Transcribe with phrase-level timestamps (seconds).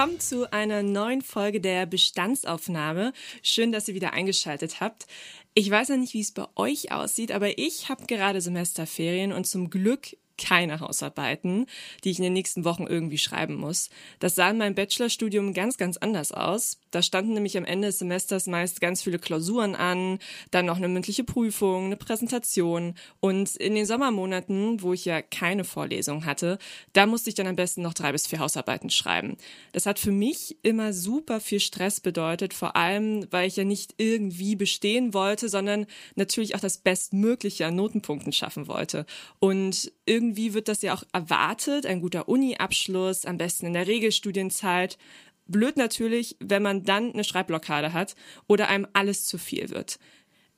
[0.00, 3.12] Willkommen zu einer neuen Folge der Bestandsaufnahme.
[3.42, 5.06] Schön, dass ihr wieder eingeschaltet habt.
[5.52, 9.46] Ich weiß ja nicht, wie es bei euch aussieht, aber ich habe gerade Semesterferien und
[9.46, 11.66] zum Glück keine Hausarbeiten,
[12.02, 13.90] die ich in den nächsten Wochen irgendwie schreiben muss.
[14.18, 16.78] Das sah in meinem Bachelorstudium ganz, ganz anders aus.
[16.90, 20.18] Da standen nämlich am Ende des Semesters meist ganz viele Klausuren an,
[20.50, 25.64] dann noch eine mündliche Prüfung, eine Präsentation und in den Sommermonaten, wo ich ja keine
[25.64, 26.58] Vorlesung hatte,
[26.92, 29.36] da musste ich dann am besten noch drei bis vier Hausarbeiten schreiben.
[29.72, 33.94] Das hat für mich immer super viel Stress bedeutet, vor allem, weil ich ja nicht
[33.98, 39.06] irgendwie bestehen wollte, sondern natürlich auch das Bestmögliche an Notenpunkten schaffen wollte.
[39.38, 44.98] Und irgendwie wird das ja auch erwartet, ein guter Uni-Abschluss, am besten in der Regelstudienzeit.
[45.46, 48.14] Blöd natürlich, wenn man dann eine Schreibblockade hat
[48.46, 49.98] oder einem alles zu viel wird.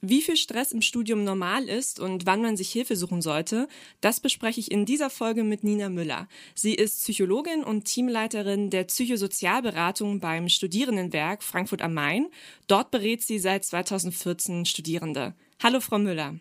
[0.04, 3.68] Wie viel Stress im Studium normal ist und wann man sich Hilfe suchen sollte,
[4.00, 6.26] das bespreche ich in dieser Folge mit Nina Müller.
[6.56, 12.26] Sie ist Psychologin und Teamleiterin der Psychosozialberatung beim Studierendenwerk Frankfurt am Main.
[12.66, 15.34] Dort berät sie seit 2014 Studierende.
[15.62, 16.34] Hallo, Frau Müller.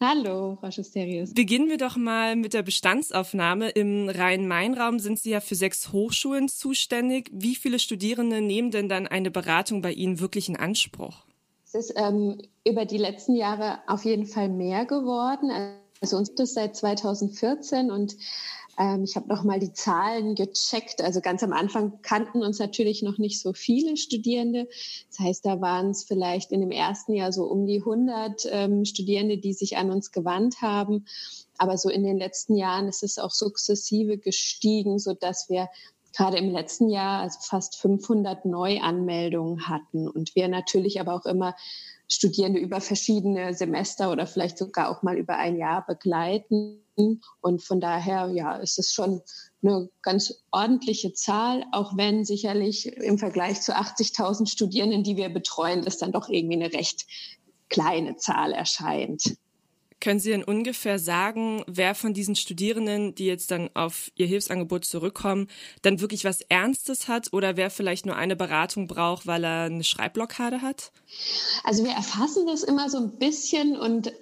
[0.00, 1.32] Hallo, Frau Schusterius.
[1.32, 3.70] Beginnen wir doch mal mit der Bestandsaufnahme.
[3.70, 7.30] Im Rhein-Main-Raum sind Sie ja für sechs Hochschulen zuständig.
[7.32, 11.24] Wie viele Studierende nehmen denn dann eine Beratung bei Ihnen wirklich in Anspruch?
[11.64, 15.50] Es ist ähm, über die letzten Jahre auf jeden Fall mehr geworden.
[16.00, 18.16] Also uns gibt es seit 2014 und
[18.78, 21.02] ähm, ich habe noch mal die Zahlen gecheckt.
[21.02, 24.68] Also ganz am Anfang kannten uns natürlich noch nicht so viele Studierende.
[25.10, 28.84] Das heißt, da waren es vielleicht in dem ersten Jahr so um die 100 ähm,
[28.84, 31.06] Studierende, die sich an uns gewandt haben.
[31.56, 35.68] Aber so in den letzten Jahren ist es auch sukzessive gestiegen, so dass wir
[36.16, 41.56] gerade im letzten Jahr also fast 500 Neuanmeldungen hatten und wir natürlich aber auch immer
[42.08, 46.80] Studierende über verschiedene Semester oder vielleicht sogar auch mal über ein Jahr begleiten.
[47.40, 49.20] Und von daher, ja, ist es schon
[49.62, 55.82] eine ganz ordentliche Zahl, auch wenn sicherlich im Vergleich zu 80.000 Studierenden, die wir betreuen,
[55.82, 57.06] das dann doch irgendwie eine recht
[57.68, 59.36] kleine Zahl erscheint.
[60.04, 64.84] Können Sie denn ungefähr sagen, wer von diesen Studierenden, die jetzt dann auf ihr Hilfsangebot
[64.84, 65.48] zurückkommen,
[65.80, 69.82] dann wirklich was Ernstes hat oder wer vielleicht nur eine Beratung braucht, weil er eine
[69.82, 70.92] Schreibblockade hat?
[71.62, 74.12] Also wir erfassen das immer so ein bisschen und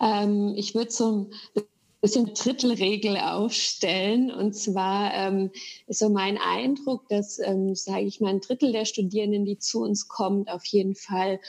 [0.00, 1.62] ähm, ich würde so ein
[2.00, 4.30] bisschen Drittelregel aufstellen.
[4.30, 5.50] Und zwar ähm,
[5.88, 9.80] ist so mein Eindruck, dass, ähm, sage ich mal, ein Drittel der Studierenden, die zu
[9.80, 11.40] uns kommt, auf jeden Fall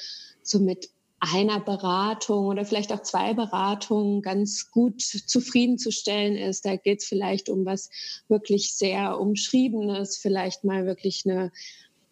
[0.42, 0.90] so mit
[1.32, 6.66] einer Beratung oder vielleicht auch zwei Beratungen ganz gut zufriedenzustellen ist.
[6.66, 7.90] Da geht es vielleicht um was
[8.28, 11.52] wirklich sehr Umschriebenes, vielleicht mal wirklich eine,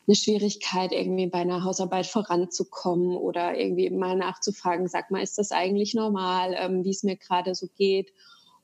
[0.08, 5.52] eine Schwierigkeit, irgendwie bei einer Hausarbeit voranzukommen oder irgendwie mal nachzufragen, sag mal, ist das
[5.52, 8.14] eigentlich normal, ähm, wie es mir gerade so geht?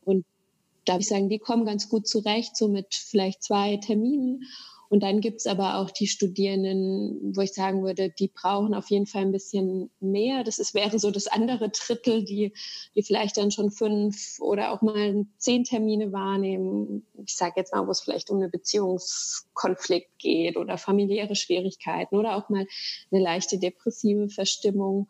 [0.06, 0.26] Und
[0.86, 4.44] darf ich sagen, die kommen ganz gut zurecht, so mit vielleicht zwei Terminen.
[4.90, 9.06] Und dann gibt's aber auch die Studierenden, wo ich sagen würde, die brauchen auf jeden
[9.06, 10.44] Fall ein bisschen mehr.
[10.44, 12.54] Das ist, wäre so das andere Drittel, die,
[12.96, 17.06] die vielleicht dann schon fünf oder auch mal zehn Termine wahrnehmen.
[17.26, 22.36] Ich sage jetzt mal, wo es vielleicht um einen Beziehungskonflikt geht oder familiäre Schwierigkeiten oder
[22.36, 22.66] auch mal
[23.12, 25.10] eine leichte depressive Verstimmung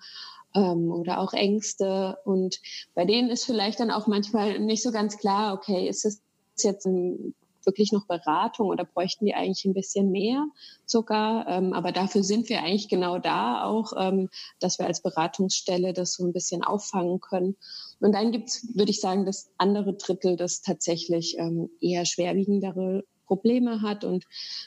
[0.56, 2.18] ähm, oder auch Ängste.
[2.26, 2.60] Und
[2.96, 6.22] bei denen ist vielleicht dann auch manchmal nicht so ganz klar, okay, ist es
[6.58, 7.36] jetzt ein
[7.68, 10.48] wirklich noch Beratung oder bräuchten die eigentlich ein bisschen mehr
[10.88, 11.48] sogar.
[11.48, 14.30] Ähm, aber dafür sind wir eigentlich genau da auch, ähm,
[14.60, 17.56] dass wir als Beratungsstelle das so ein bisschen auffangen können.
[18.00, 23.82] Und dann gibt's, würde ich sagen, das andere Drittel, das tatsächlich ähm, eher schwerwiegendere Probleme
[23.82, 24.26] hat und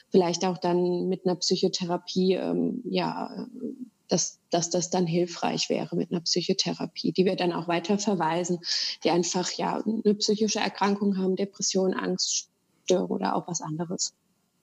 [0.09, 3.47] vielleicht auch dann mit einer Psychotherapie, ähm, ja,
[4.07, 8.59] dass, dass das dann hilfreich wäre mit einer Psychotherapie, die wir dann auch weiter verweisen,
[9.03, 12.50] die einfach ja eine psychische Erkrankung haben, Depression, Angst,
[12.81, 14.13] Essstörung oder auch was anderes.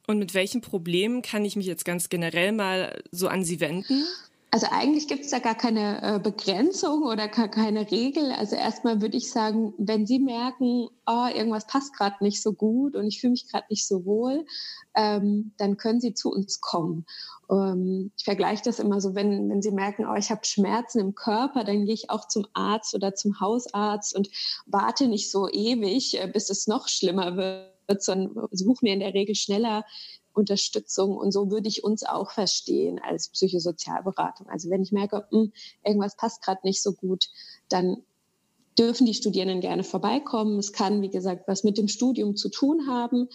[0.07, 4.05] Und mit welchen Problemen kann ich mich jetzt ganz generell mal so an Sie wenden?
[4.51, 8.33] Also eigentlich gibt es da gar keine äh, Begrenzung oder gar keine Regel.
[8.33, 12.97] Also erstmal würde ich sagen, wenn Sie merken, oh, irgendwas passt gerade nicht so gut
[12.97, 14.47] und ich fühle mich gerade nicht so wohl,
[14.95, 17.05] ähm, dann können Sie zu uns kommen.
[17.51, 21.15] Ähm, ich vergleiche das immer so, wenn, wenn Sie merken, oh, ich habe Schmerzen im
[21.15, 24.31] Körper, dann gehe ich auch zum Arzt oder zum Hausarzt und
[24.65, 29.15] warte nicht so ewig, äh, bis es noch schlimmer wird, sondern suche mir in der
[29.15, 29.85] Regel schneller
[30.33, 31.17] Unterstützung.
[31.17, 34.49] Und so würde ich uns auch verstehen als Psychosozialberatung.
[34.49, 35.53] Also wenn ich merke, mh, hm,
[35.85, 37.29] irgendwas passt gerade nicht so gut,
[37.69, 38.03] dann
[38.79, 40.59] dürfen die Studierenden gerne vorbeikommen.
[40.59, 43.29] Es kann, wie gesagt, was mit dem Studium zu tun haben.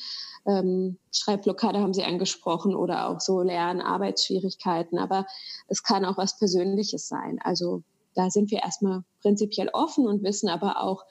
[0.46, 4.98] Ähm, Schreibblockade haben Sie angesprochen oder auch so Lern-, Arbeitsschwierigkeiten.
[4.98, 5.26] Aber
[5.68, 7.40] es kann auch was Persönliches sein.
[7.44, 7.84] Also
[8.16, 11.04] da sind wir erstmal prinzipiell offen und wissen aber auch,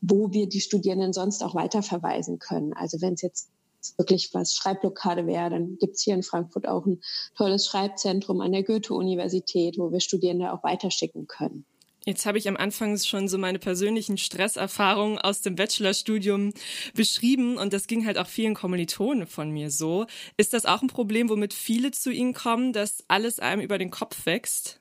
[0.00, 2.72] wo wir die Studierenden sonst auch weiterverweisen können.
[2.72, 3.50] Also wenn es jetzt
[3.96, 7.00] wirklich was Schreibblockade wäre, dann gibt es hier in Frankfurt auch ein
[7.36, 11.64] tolles Schreibzentrum an der Goethe-Universität, wo wir Studierende auch weiterschicken können.
[12.04, 16.54] Jetzt habe ich am Anfang schon so meine persönlichen Stresserfahrungen aus dem Bachelorstudium
[16.94, 20.06] beschrieben und das ging halt auch vielen Kommilitonen von mir so.
[20.38, 23.90] Ist das auch ein Problem, womit viele zu Ihnen kommen, dass alles einem über den
[23.90, 24.80] Kopf wächst?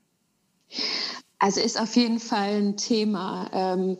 [1.39, 3.49] Also ist auf jeden Fall ein Thema.
[3.51, 3.97] Ähm,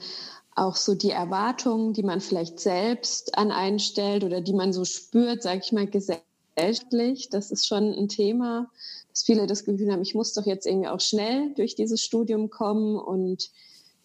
[0.58, 4.86] auch so die Erwartungen, die man vielleicht selbst an einen stellt oder die man so
[4.86, 8.70] spürt, sage ich mal, gesellschaftlich, das ist schon ein Thema,
[9.10, 12.50] dass viele das Gefühl haben, ich muss doch jetzt irgendwie auch schnell durch dieses Studium
[12.50, 13.52] kommen und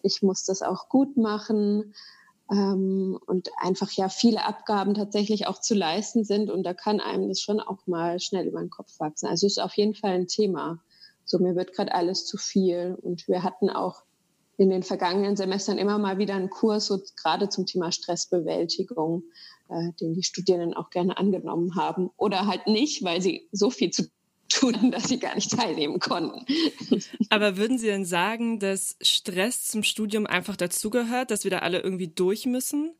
[0.02, 1.94] ich muss das auch gut machen
[2.50, 7.28] ähm, und einfach ja viele Abgaben tatsächlich auch zu leisten sind und da kann einem
[7.28, 9.26] das schon auch mal schnell über den Kopf wachsen.
[9.26, 10.81] Also es ist auf jeden Fall ein Thema.
[11.25, 14.02] So mir wird gerade alles zu viel und wir hatten auch
[14.56, 19.25] in den vergangenen Semestern immer mal wieder einen Kurs, so gerade zum Thema Stressbewältigung,
[19.69, 22.10] äh, den die Studierenden auch gerne angenommen haben.
[22.16, 24.04] Oder halt nicht, weil sie so viel zu
[24.52, 26.44] tun dass sie gar nicht teilnehmen konnten.
[27.31, 31.81] Aber würden Sie denn sagen, dass Stress zum Studium einfach dazugehört, dass wir da alle
[31.81, 32.93] irgendwie durch müssen?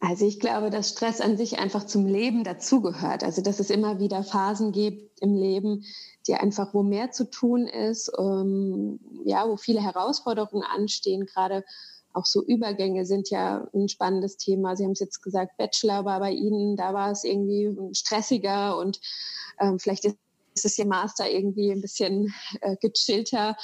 [0.00, 3.24] Also ich glaube, dass Stress an sich einfach zum Leben dazugehört.
[3.24, 5.84] Also dass es immer wieder Phasen gibt im Leben,
[6.26, 11.64] die einfach, wo mehr zu tun ist, ähm, ja, wo viele Herausforderungen anstehen, gerade
[12.12, 14.76] auch so Übergänge sind ja ein spannendes Thema.
[14.76, 19.00] Sie haben es jetzt gesagt, Bachelor war bei Ihnen, da war es irgendwie stressiger und
[19.60, 20.16] ähm, vielleicht ist
[20.64, 23.56] ist Ihr Master irgendwie ein bisschen äh, gechillter.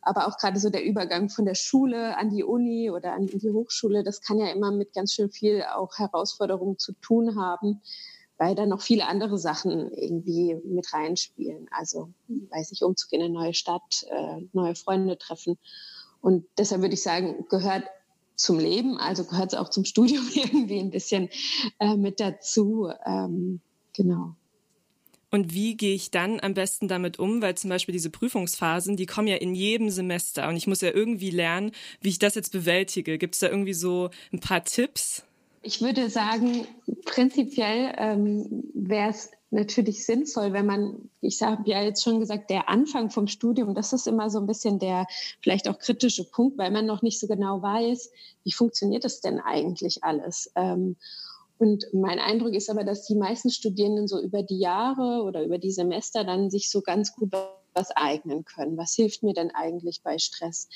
[0.00, 3.50] Aber auch gerade so der Übergang von der Schule an die Uni oder an die
[3.50, 7.80] Hochschule, das kann ja immer mit ganz schön viel auch Herausforderungen zu tun haben
[8.38, 11.68] weil da noch viele andere Sachen irgendwie mit reinspielen.
[11.70, 15.58] Also, weiß ich, umzugehen in eine neue Stadt, äh, neue Freunde treffen.
[16.20, 17.84] Und deshalb würde ich sagen, gehört
[18.34, 21.28] zum Leben, also gehört es auch zum Studium irgendwie ein bisschen
[21.78, 22.90] äh, mit dazu.
[23.06, 23.60] Ähm,
[23.92, 24.34] genau.
[25.32, 27.40] Und wie gehe ich dann am besten damit um?
[27.40, 30.90] Weil zum Beispiel diese Prüfungsphasen, die kommen ja in jedem Semester und ich muss ja
[30.90, 33.16] irgendwie lernen, wie ich das jetzt bewältige.
[33.16, 35.24] Gibt es da irgendwie so ein paar Tipps?
[35.62, 36.66] Ich würde sagen,
[37.06, 42.68] prinzipiell ähm, wäre es natürlich sinnvoll, wenn man, ich habe ja jetzt schon gesagt, der
[42.68, 45.06] Anfang vom Studium, das ist immer so ein bisschen der
[45.40, 48.10] vielleicht auch kritische Punkt, weil man noch nicht so genau weiß,
[48.44, 50.50] wie funktioniert das denn eigentlich alles.
[50.56, 50.96] Ähm,
[51.62, 55.58] und mein Eindruck ist aber, dass die meisten Studierenden so über die Jahre oder über
[55.58, 57.32] die Semester dann sich so ganz gut
[57.72, 58.76] was eignen können.
[58.76, 60.68] Was hilft mir denn eigentlich bei Stress?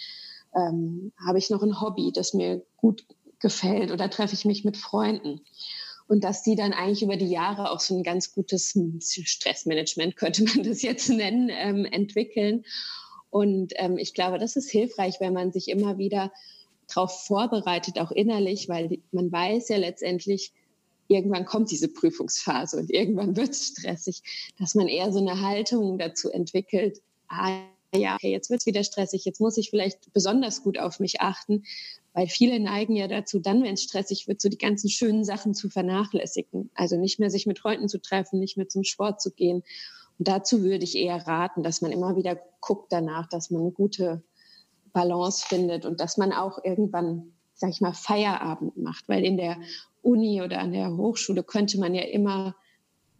[0.54, 3.04] Ähm, habe ich noch ein Hobby, das mir gut
[3.40, 5.40] gefällt oder treffe ich mich mit Freunden.
[6.06, 10.44] Und dass die dann eigentlich über die Jahre auch so ein ganz gutes Stressmanagement, könnte
[10.44, 12.64] man das jetzt nennen, ähm, entwickeln.
[13.30, 16.30] Und ähm, ich glaube, das ist hilfreich, wenn man sich immer wieder
[16.86, 20.52] darauf vorbereitet, auch innerlich, weil man weiß ja letztendlich,
[21.08, 24.22] irgendwann kommt diese Prüfungsphase und irgendwann wird es stressig,
[24.58, 27.60] dass man eher so eine Haltung dazu entwickelt, ah
[27.94, 31.20] ja, okay, jetzt wird es wieder stressig, jetzt muss ich vielleicht besonders gut auf mich
[31.20, 31.64] achten,
[32.12, 35.54] weil viele neigen ja dazu, dann, wenn es stressig wird, so die ganzen schönen Sachen
[35.54, 36.70] zu vernachlässigen.
[36.74, 39.62] Also nicht mehr sich mit Freunden zu treffen, nicht mehr zum Sport zu gehen.
[40.18, 43.70] Und dazu würde ich eher raten, dass man immer wieder guckt danach, dass man eine
[43.70, 44.22] gute
[44.92, 49.58] Balance findet und dass man auch irgendwann, sag ich mal, Feierabend macht, weil in der
[50.06, 52.54] Uni oder an der Hochschule könnte man ja immer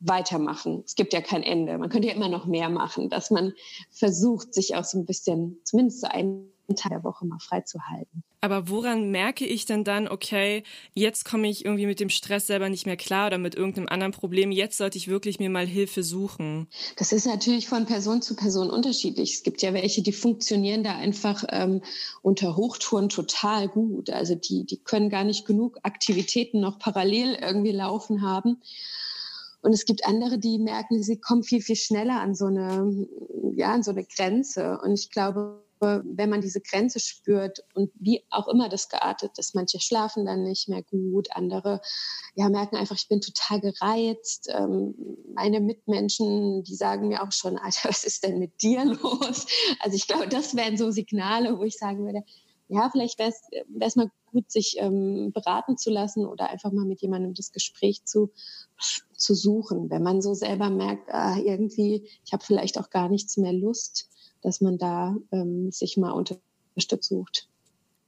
[0.01, 0.83] weitermachen.
[0.85, 1.79] Es gibt ja kein Ende.
[1.79, 3.53] Man könnte ja immer noch mehr machen, dass man
[3.91, 8.23] versucht, sich auch so ein bisschen, zumindest so einen Tag der Woche mal freizuhalten.
[8.41, 10.63] Aber woran merke ich denn dann, okay,
[10.93, 14.13] jetzt komme ich irgendwie mit dem Stress selber nicht mehr klar oder mit irgendeinem anderen
[14.13, 16.69] Problem, jetzt sollte ich wirklich mir mal Hilfe suchen?
[16.97, 19.35] Das ist natürlich von Person zu Person unterschiedlich.
[19.35, 21.83] Es gibt ja welche, die funktionieren da einfach ähm,
[22.23, 24.11] unter Hochtouren total gut.
[24.11, 28.61] Also die, die können gar nicht genug Aktivitäten noch parallel irgendwie laufen haben.
[29.63, 33.09] Und es gibt andere, die merken, sie kommen viel, viel schneller an so eine,
[33.55, 34.79] ja, an so eine Grenze.
[34.85, 39.55] Und ich glaube, wenn man diese Grenze spürt und wie auch immer das geartet ist,
[39.55, 41.81] manche schlafen dann nicht mehr gut, andere
[42.35, 44.49] ja, merken einfach, ich bin total gereizt.
[44.53, 44.95] Ähm,
[45.35, 49.47] meine Mitmenschen, die sagen mir auch schon, Alter, was ist denn mit dir los?
[49.81, 52.23] Also ich glaube, das wären so Signale, wo ich sagen würde,
[52.69, 53.33] ja, vielleicht wäre
[53.81, 58.05] es mal gut, sich ähm, beraten zu lassen oder einfach mal mit jemandem das Gespräch
[58.05, 58.33] zu,
[59.13, 59.89] zu suchen.
[59.89, 64.11] Wenn man so selber merkt, ah, irgendwie, ich habe vielleicht auch gar nichts mehr Lust,
[64.43, 67.49] dass man da ähm, sich mal unterstützt sucht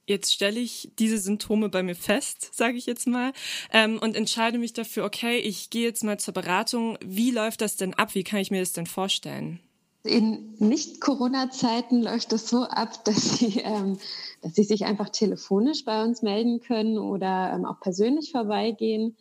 [0.09, 3.31] jetzt stelle ich diese Symptome bei mir fest, sage ich jetzt mal,
[3.71, 6.97] ähm, und entscheide mich dafür, okay, ich gehe jetzt mal zur Beratung.
[7.05, 8.15] Wie läuft das denn ab?
[8.15, 9.59] Wie kann ich mir das denn vorstellen?
[10.03, 13.97] In Nicht-Corona-Zeiten läuft es so ab, dass sie, ähm,
[14.41, 19.15] dass sie sich einfach telefonisch bei uns melden können oder ähm, auch persönlich vorbeigehen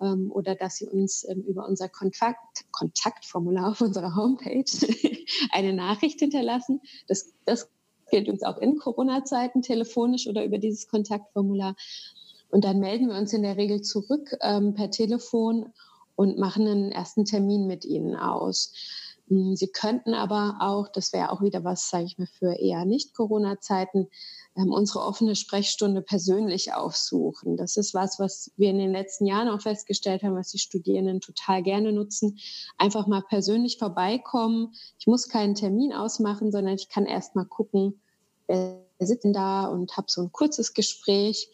[0.00, 4.64] ähm, oder dass sie uns ähm, über unser Kontakt, Kontaktformular auf unserer Homepage
[5.50, 6.80] eine Nachricht hinterlassen.
[7.08, 7.68] Das, das
[8.10, 11.74] gilt uns auch in Corona-Zeiten telefonisch oder über dieses Kontaktformular.
[12.50, 15.72] Und dann melden wir uns in der Regel zurück ähm, per Telefon
[16.16, 18.72] und machen einen ersten Termin mit Ihnen aus.
[19.28, 22.84] Hm, Sie könnten aber auch, das wäre auch wieder was, sage ich mal, für eher
[22.84, 24.08] nicht Corona-Zeiten,
[24.56, 27.56] ähm, unsere offene Sprechstunde persönlich aufsuchen.
[27.56, 31.20] Das ist was, was wir in den letzten Jahren auch festgestellt haben, was die Studierenden
[31.20, 32.38] total gerne nutzen.
[32.78, 34.74] Einfach mal persönlich vorbeikommen.
[34.98, 38.00] Ich muss keinen Termin ausmachen, sondern ich kann erst mal gucken,
[38.46, 41.50] wer sitzt denn da und habe so ein kurzes Gespräch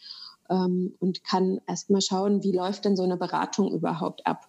[0.51, 4.49] ähm, und kann erst mal schauen, wie läuft denn so eine Beratung überhaupt ab.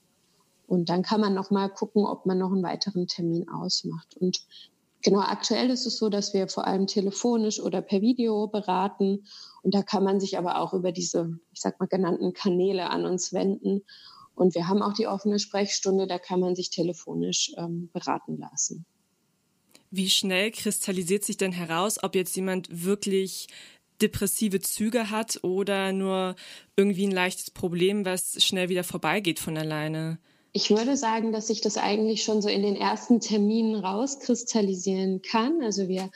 [0.67, 4.15] Und dann kann man noch mal gucken, ob man noch einen weiteren Termin ausmacht.
[4.17, 4.41] Und
[5.01, 9.25] genau aktuell ist es so, dass wir vor allem telefonisch oder per Video beraten.
[9.63, 13.05] Und da kann man sich aber auch über diese, ich sag mal, genannten Kanäle an
[13.05, 13.83] uns wenden.
[14.35, 18.85] Und wir haben auch die offene Sprechstunde, da kann man sich telefonisch ähm, beraten lassen.
[19.91, 23.47] Wie schnell kristallisiert sich denn heraus, ob jetzt jemand wirklich
[24.01, 26.35] depressive Züge hat oder nur
[26.75, 30.17] irgendwie ein leichtes Problem, was schnell wieder vorbeigeht von alleine?
[30.53, 35.61] Ich würde sagen, dass sich das eigentlich schon so in den ersten Terminen rauskristallisieren kann.
[35.61, 36.09] Also wir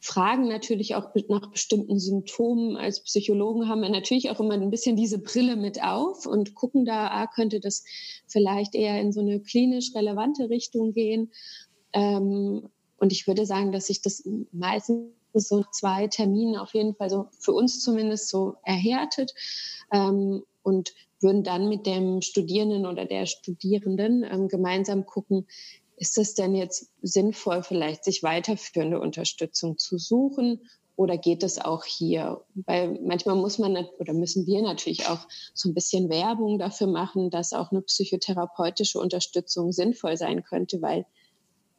[0.00, 2.76] fragen natürlich auch nach bestimmten Symptomen.
[2.76, 6.84] Als Psychologen haben wir natürlich auch immer ein bisschen diese Brille mit auf und gucken
[6.84, 7.84] da, ah, könnte das
[8.26, 11.32] vielleicht eher in so eine klinisch relevante Richtung gehen.
[11.92, 17.10] Ähm, und ich würde sagen, dass sich das meistens so zwei Terminen auf jeden Fall
[17.10, 19.34] so für uns zumindest so erhärtet.
[19.92, 25.46] Ähm, und würden dann mit dem Studierenden oder der Studierenden ähm, gemeinsam gucken,
[25.96, 30.60] ist es denn jetzt sinnvoll, vielleicht sich weiterführende Unterstützung zu suchen
[30.94, 32.42] oder geht es auch hier?
[32.54, 37.30] Weil manchmal muss man oder müssen wir natürlich auch so ein bisschen Werbung dafür machen,
[37.30, 41.06] dass auch eine psychotherapeutische Unterstützung sinnvoll sein könnte, weil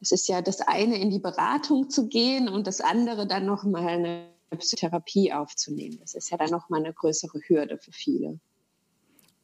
[0.00, 3.88] es ist ja das eine, in die Beratung zu gehen und das andere dann nochmal
[3.88, 5.98] eine Psychotherapie aufzunehmen.
[6.00, 8.38] Das ist ja dann nochmal eine größere Hürde für viele.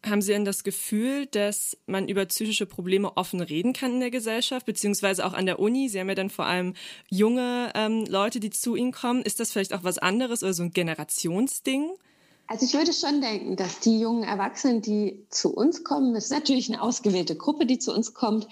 [0.07, 4.11] Haben Sie denn das Gefühl, dass man über psychische Probleme offen reden kann in der
[4.11, 5.89] Gesellschaft, beziehungsweise auch an der Uni?
[5.89, 6.75] Sie haben ja dann vor allem
[7.09, 9.23] junge ähm, Leute, die zu Ihnen kommen.
[9.23, 11.91] Ist das vielleicht auch was anderes oder so ein Generationsding?
[12.47, 16.33] Also ich würde schon denken, dass die jungen Erwachsenen, die zu uns kommen, das ist
[16.33, 18.47] natürlich eine ausgewählte Gruppe, die zu uns kommt,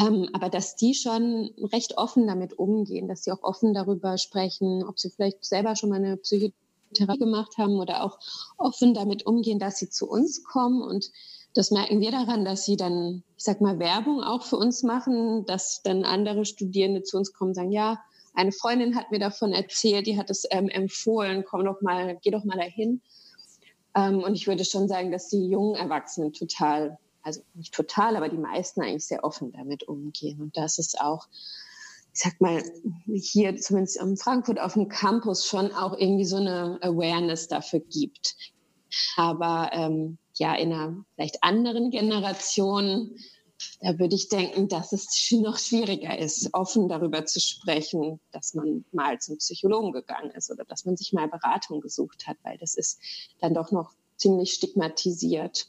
[0.00, 4.82] ähm, aber dass die schon recht offen damit umgehen, dass sie auch offen darüber sprechen,
[4.82, 8.18] ob sie vielleicht selber schon mal eine Psychotherapie Therapie gemacht haben oder auch
[8.56, 10.82] offen damit umgehen, dass sie zu uns kommen.
[10.82, 11.10] Und
[11.54, 15.44] das merken wir daran, dass sie dann, ich sag mal, Werbung auch für uns machen,
[15.46, 17.98] dass dann andere Studierende zu uns kommen und sagen, ja,
[18.34, 22.30] eine Freundin hat mir davon erzählt, die hat es ähm, empfohlen, komm doch mal, geh
[22.30, 23.00] doch mal dahin.
[23.96, 28.28] Ähm, und ich würde schon sagen, dass die jungen Erwachsenen total, also nicht total, aber
[28.28, 30.40] die meisten eigentlich sehr offen damit umgehen.
[30.40, 31.26] Und das ist auch
[32.18, 32.60] ich sag mal,
[33.06, 38.34] hier zumindest in Frankfurt auf dem Campus schon auch irgendwie so eine Awareness dafür gibt.
[39.16, 43.14] Aber ähm, ja, in einer vielleicht anderen Generation,
[43.80, 48.84] da würde ich denken, dass es noch schwieriger ist, offen darüber zu sprechen, dass man
[48.90, 52.74] mal zum Psychologen gegangen ist oder dass man sich mal Beratung gesucht hat, weil das
[52.74, 52.98] ist
[53.40, 55.68] dann doch noch ziemlich stigmatisiert.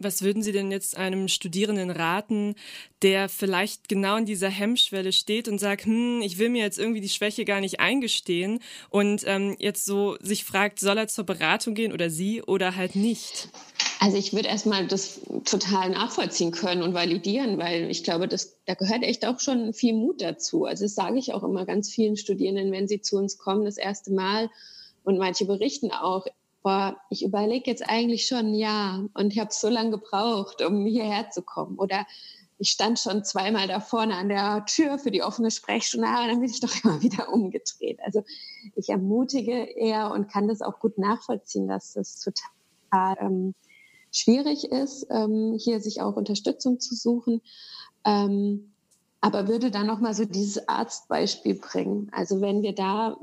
[0.00, 2.54] Was würden Sie denn jetzt einem Studierenden raten,
[3.02, 7.00] der vielleicht genau in dieser Hemmschwelle steht und sagt, hm, ich will mir jetzt irgendwie
[7.00, 11.74] die Schwäche gar nicht eingestehen und ähm, jetzt so sich fragt, soll er zur Beratung
[11.74, 13.48] gehen oder sie oder halt nicht?
[14.02, 18.72] Also ich würde erstmal das total nachvollziehen können und validieren, weil ich glaube, das, da
[18.72, 20.64] gehört echt auch schon viel Mut dazu.
[20.64, 23.76] Also das sage ich auch immer ganz vielen Studierenden, wenn sie zu uns kommen, das
[23.76, 24.48] erste Mal.
[25.04, 26.26] Und manche berichten auch,
[26.62, 31.30] boah, ich überlege jetzt eigentlich schon ja und ich habe so lange gebraucht, um hierher
[31.30, 31.78] zu kommen.
[31.78, 32.06] Oder
[32.58, 36.40] ich stand schon zweimal da vorne an der Tür für die offene Sprechstunde, aber dann
[36.40, 37.98] bin ich doch immer wieder umgedreht.
[38.04, 38.22] Also
[38.76, 43.54] ich ermutige eher und kann das auch gut nachvollziehen, dass das total ähm,
[44.12, 47.40] schwierig ist, ähm, hier sich auch Unterstützung zu suchen.
[48.04, 48.69] Ähm,
[49.20, 52.10] aber würde dann nochmal so dieses Arztbeispiel bringen.
[52.12, 53.16] Also wenn wir da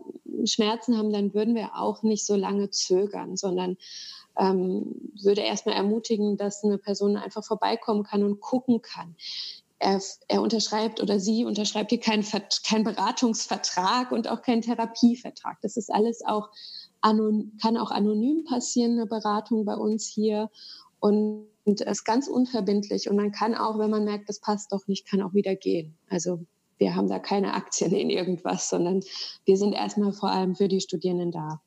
[0.45, 3.77] Schmerzen haben, dann würden wir auch nicht so lange zögern, sondern
[4.37, 9.15] ähm, würde erstmal ermutigen, dass eine Person einfach vorbeikommen kann und gucken kann.
[9.79, 12.25] Er, er unterschreibt oder sie unterschreibt hier keinen
[12.67, 15.57] kein Beratungsvertrag und auch keinen Therapievertrag.
[15.61, 16.49] Das ist alles auch
[17.61, 20.49] kann auch anonym passieren, eine Beratung bei uns hier.
[20.99, 23.09] Und und ist ganz unverbindlich.
[23.09, 25.97] Und man kann auch, wenn man merkt, das passt doch nicht, kann auch wieder gehen.
[26.09, 26.39] Also
[26.77, 29.03] wir haben da keine Aktien in irgendwas, sondern
[29.45, 31.61] wir sind erstmal vor allem für die Studierenden da.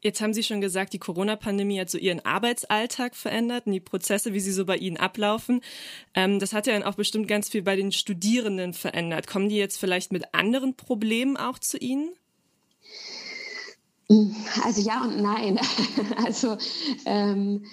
[0.00, 4.32] Jetzt haben Sie schon gesagt, die Corona-Pandemie hat so Ihren Arbeitsalltag verändert und die Prozesse,
[4.32, 5.62] wie sie so bei Ihnen ablaufen.
[6.14, 9.26] Ähm, das hat ja dann auch bestimmt ganz viel bei den Studierenden verändert.
[9.26, 12.10] Kommen die jetzt vielleicht mit anderen Problemen auch zu Ihnen?
[14.62, 15.58] Also ja und nein.
[16.24, 16.56] Also
[17.04, 17.64] ähm,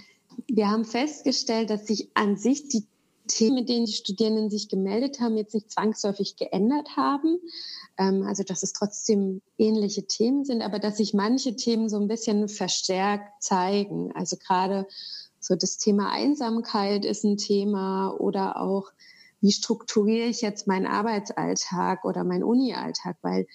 [0.47, 2.85] wir haben festgestellt, dass sich an sich die
[3.27, 7.39] Themen, mit denen die Studierenden sich gemeldet haben, jetzt nicht zwangsläufig geändert haben.
[7.97, 12.07] Ähm, also dass es trotzdem ähnliche Themen sind, aber dass sich manche Themen so ein
[12.07, 14.11] bisschen verstärkt zeigen.
[14.13, 14.87] Also gerade
[15.39, 18.91] so das Thema Einsamkeit ist ein Thema oder auch,
[19.41, 23.45] wie strukturiere ich jetzt meinen Arbeitsalltag oder meinen Uni-Alltag, weil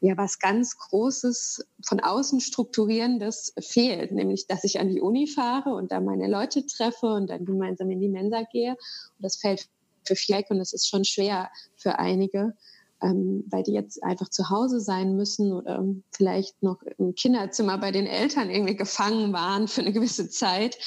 [0.00, 5.70] ja was ganz Großes von außen strukturierendes fehlt, nämlich dass ich an die Uni fahre
[5.74, 8.72] und da meine Leute treffe und dann gemeinsam in die Mensa gehe.
[8.72, 9.68] Und das fällt
[10.04, 12.54] für viele und das ist schon schwer für einige,
[13.02, 17.92] ähm, weil die jetzt einfach zu Hause sein müssen oder vielleicht noch im Kinderzimmer bei
[17.92, 20.78] den Eltern irgendwie gefangen waren für eine gewisse Zeit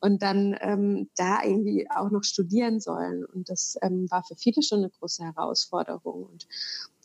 [0.00, 3.24] und dann ähm, da irgendwie auch noch studieren sollen.
[3.24, 6.24] Und das ähm, war für viele schon eine große Herausforderung.
[6.24, 6.46] Und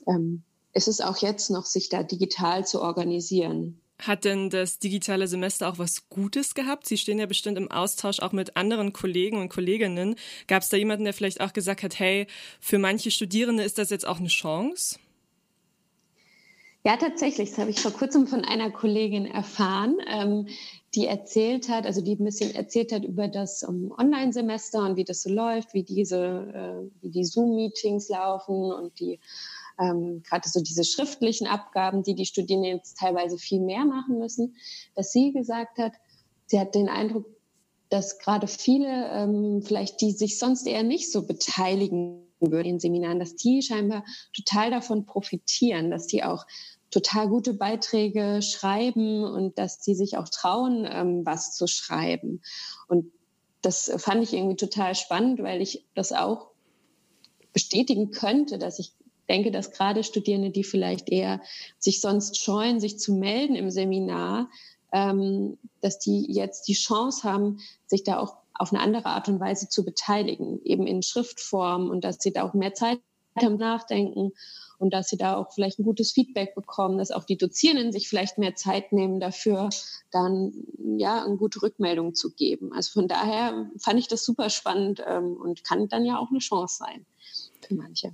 [0.07, 3.79] ähm, ist es auch jetzt noch, sich da digital zu organisieren.
[4.01, 6.87] Hat denn das digitale Semester auch was Gutes gehabt?
[6.87, 10.15] Sie stehen ja bestimmt im Austausch auch mit anderen Kollegen und Kolleginnen.
[10.47, 12.25] Gab es da jemanden, der vielleicht auch gesagt hat, hey,
[12.61, 14.99] für manche Studierende ist das jetzt auch eine Chance?
[16.85, 17.49] Ja, tatsächlich.
[17.49, 20.47] Das habe ich vor kurzem von einer Kollegin erfahren, ähm,
[20.95, 25.03] die erzählt hat, also die ein bisschen erzählt hat über das um, Online-Semester und wie
[25.03, 29.19] das so läuft, wie diese, äh, wie die Zoom-Meetings laufen und die
[29.79, 34.55] ähm, gerade so diese schriftlichen Abgaben, die die Studierenden jetzt teilweise viel mehr machen müssen,
[34.95, 35.93] dass sie gesagt hat,
[36.47, 37.25] sie hat den Eindruck,
[37.89, 43.19] dass gerade viele ähm, vielleicht, die sich sonst eher nicht so beteiligen würden in Seminaren,
[43.19, 46.45] dass die scheinbar total davon profitieren, dass die auch
[46.91, 52.41] total gute Beiträge schreiben und dass die sich auch trauen, ähm, was zu schreiben.
[52.87, 53.11] Und
[53.61, 56.49] das fand ich irgendwie total spannend, weil ich das auch
[57.53, 58.93] bestätigen könnte, dass ich
[59.29, 61.41] denke, dass gerade Studierende, die vielleicht eher
[61.77, 64.49] sich sonst scheuen, sich zu melden im Seminar,
[64.91, 69.39] ähm, dass die jetzt die Chance haben, sich da auch auf eine andere Art und
[69.39, 72.99] Weise zu beteiligen, eben in Schriftform und dass sie da auch mehr Zeit
[73.41, 74.33] haben nachdenken
[74.79, 78.09] und dass sie da auch vielleicht ein gutes Feedback bekommen, dass auch die Dozierenden sich
[78.09, 79.69] vielleicht mehr Zeit nehmen dafür,
[80.11, 80.51] dann
[80.97, 82.73] ja eine gute Rückmeldung zu geben.
[82.73, 86.39] Also von daher fand ich das super spannend ähm, und kann dann ja auch eine
[86.39, 87.05] Chance sein
[87.61, 88.13] für manche.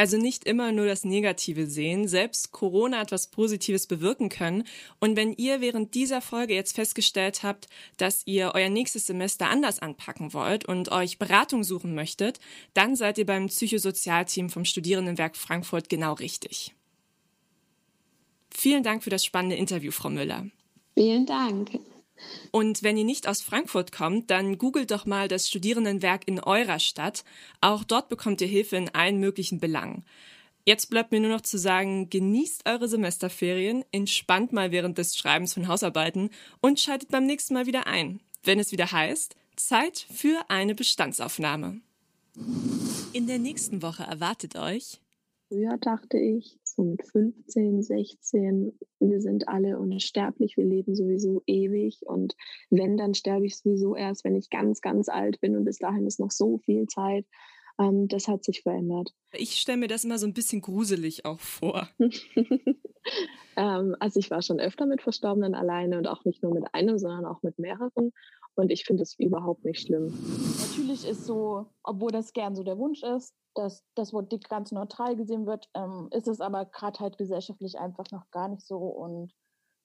[0.00, 2.06] Also nicht immer nur das Negative sehen.
[2.06, 4.62] Selbst Corona hat was Positives bewirken können.
[5.00, 9.80] Und wenn ihr während dieser Folge jetzt festgestellt habt, dass ihr euer nächstes Semester anders
[9.80, 12.38] anpacken wollt und euch Beratung suchen möchtet,
[12.74, 16.76] dann seid ihr beim Psychosozialteam vom Studierendenwerk Frankfurt genau richtig.
[18.54, 20.46] Vielen Dank für das spannende Interview, Frau Müller.
[20.94, 21.70] Vielen Dank.
[22.50, 26.78] Und wenn ihr nicht aus Frankfurt kommt, dann googelt doch mal das Studierendenwerk in eurer
[26.78, 27.24] Stadt.
[27.60, 30.04] Auch dort bekommt ihr Hilfe in allen möglichen Belangen.
[30.64, 35.54] Jetzt bleibt mir nur noch zu sagen, genießt eure Semesterferien, entspannt mal während des Schreibens
[35.54, 36.28] von Hausarbeiten
[36.60, 41.80] und schaltet beim nächsten Mal wieder ein, wenn es wieder heißt, Zeit für eine Bestandsaufnahme.
[43.12, 45.00] In der nächsten Woche erwartet euch.
[45.48, 52.06] Früher dachte ich, so mit 15, 16, wir sind alle unsterblich, wir leben sowieso ewig
[52.06, 52.36] und
[52.70, 56.06] wenn, dann sterbe ich sowieso erst, wenn ich ganz, ganz alt bin und bis dahin
[56.06, 57.26] ist noch so viel Zeit.
[57.80, 59.12] Ähm, das hat sich verändert.
[59.32, 61.88] Ich stelle mir das immer so ein bisschen gruselig auch vor.
[63.56, 66.98] ähm, also ich war schon öfter mit Verstorbenen alleine und auch nicht nur mit einem,
[66.98, 68.12] sondern auch mit mehreren.
[68.58, 70.12] Und ich finde es überhaupt nicht schlimm.
[70.58, 74.72] Natürlich ist so, obwohl das gern so der Wunsch ist, dass das Wort dick ganz
[74.72, 78.78] neutral gesehen wird, ähm, ist es aber gerade halt gesellschaftlich einfach noch gar nicht so
[78.78, 79.32] und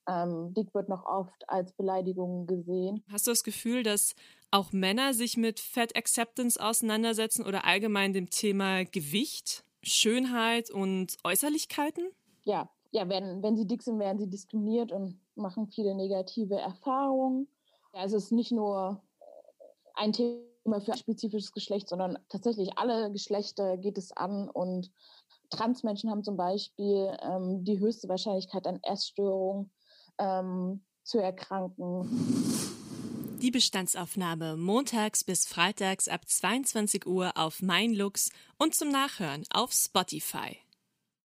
[0.07, 3.03] ähm, dick wird noch oft als Beleidigung gesehen.
[3.11, 4.15] Hast du das Gefühl, dass
[4.49, 12.09] auch Männer sich mit Fat Acceptance auseinandersetzen oder allgemein dem Thema Gewicht, Schönheit und Äußerlichkeiten?
[12.43, 17.47] Ja, ja, wenn, wenn sie dick sind, werden sie diskriminiert und machen viele negative Erfahrungen.
[17.93, 19.03] Ja, es ist nicht nur
[19.93, 24.91] ein Thema für ein spezifisches Geschlecht, sondern tatsächlich alle Geschlechter geht es an und
[25.51, 29.71] Transmenschen haben zum Beispiel ähm, die höchste Wahrscheinlichkeit an Essstörungen
[30.17, 32.09] ähm, zu erkranken.
[33.43, 40.62] Die Bestandsaufnahme montags bis freitags ab 22 Uhr auf MeinLux und zum Nachhören auf Spotify.